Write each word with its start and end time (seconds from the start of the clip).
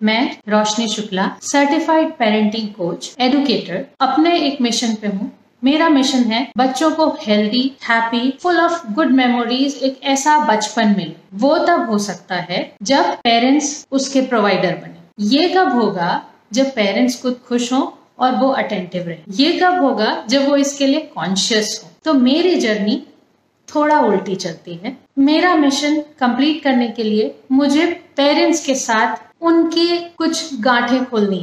मैं 0.00 0.36
Roshni 0.48 0.86
Shukla 0.88 1.24
certified 1.42 2.10
parenting 2.16 2.68
coach 2.74 3.14
educator 3.20 3.84
अपने 4.00 4.36
एक 4.40 4.60
मिशन 4.62 4.94
पे 4.94 5.06
हूँ। 5.06 5.30
मेरा 5.64 5.88
मिशन 5.88 6.22
है 6.24 6.46
बच्चों 6.58 6.90
को 6.90 7.06
healthy 7.22 7.62
happy 7.82 8.30
full 8.42 8.60
of 8.60 8.86
good 8.94 9.10
memories 9.12 9.78
एक 9.84 10.00
ऐसा 10.04 10.38
बचपन 10.46 10.94
मिले। 10.96 11.14
वो 11.34 11.56
तब 11.66 11.90
हो 11.90 11.98
सकता 11.98 12.36
है 12.42 12.60
जब 12.82 13.12
पेरेंट्स 13.24 13.86
उसके 13.92 14.20
प्रोवाइडर 14.22 14.76
बने। 14.76 15.26
ये 15.28 15.48
कब 15.56 15.72
होगा 15.72 16.10
जब 16.52 16.74
पेरेंट्स 16.74 17.20
खुद 17.22 17.40
खुश 17.48 17.72
हों 17.72 17.86
और 18.18 18.36
वो 18.36 18.50
अटेंटिव 18.54 19.08
रहे। 19.08 19.42
ये 19.42 19.52
कब 19.60 19.82
होगा 19.82 20.16
जब 20.28 20.48
वो 20.48 20.56
इसके 20.56 20.86
लिए 20.86 21.00
कॉन्शियस 21.14 21.80
हो। 21.84 21.90
तो 22.04 22.14
मेरी 22.14 22.54
जर्नी 22.60 23.02
थोड़ा 23.74 24.00
उल्टी 24.00 24.34
चलती 24.34 24.74
है। 24.74 24.96
मेरा 25.18 25.54
मिशन 25.56 26.00
कंप्लीट 26.20 26.62
करने 26.62 26.88
के 26.88 27.02
लिए 27.02 27.34
मुझे 27.52 27.86
पेरेंट्स 28.16 28.64
के 28.66 28.74
साथ 28.74 29.16
उनके 29.40 29.96
कुछ 30.18 30.60
गांठें 30.60 31.04
खोलनी। 31.04 31.36